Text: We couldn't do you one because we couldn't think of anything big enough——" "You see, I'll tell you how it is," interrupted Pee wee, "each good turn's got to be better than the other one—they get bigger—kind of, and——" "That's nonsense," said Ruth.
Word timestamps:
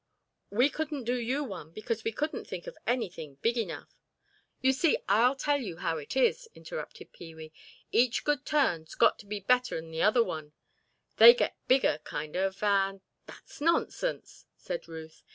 We 0.49 0.71
couldn't 0.71 1.03
do 1.03 1.13
you 1.15 1.43
one 1.43 1.73
because 1.73 2.03
we 2.03 2.11
couldn't 2.11 2.45
think 2.45 2.65
of 2.65 2.75
anything 2.87 3.35
big 3.43 3.55
enough——" 3.55 3.93
"You 4.59 4.73
see, 4.73 4.97
I'll 5.07 5.35
tell 5.35 5.59
you 5.61 5.77
how 5.77 5.99
it 5.99 6.17
is," 6.17 6.49
interrupted 6.55 7.13
Pee 7.13 7.35
wee, 7.35 7.53
"each 7.91 8.23
good 8.23 8.43
turn's 8.43 8.95
got 8.95 9.19
to 9.19 9.27
be 9.27 9.41
better 9.41 9.75
than 9.75 9.91
the 9.91 10.01
other 10.01 10.23
one—they 10.23 11.35
get 11.35 11.55
bigger—kind 11.67 12.35
of, 12.35 12.63
and——" 12.63 13.01
"That's 13.27 13.61
nonsense," 13.61 14.47
said 14.57 14.87
Ruth. 14.87 15.21